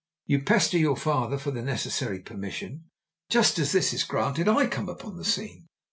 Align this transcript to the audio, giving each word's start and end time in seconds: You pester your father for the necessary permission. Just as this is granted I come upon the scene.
You 0.25 0.41
pester 0.41 0.79
your 0.79 0.97
father 0.97 1.37
for 1.37 1.51
the 1.51 1.61
necessary 1.61 2.19
permission. 2.21 2.85
Just 3.29 3.59
as 3.59 3.71
this 3.71 3.93
is 3.93 4.03
granted 4.03 4.47
I 4.47 4.65
come 4.65 4.89
upon 4.89 5.15
the 5.17 5.23
scene. 5.23 5.67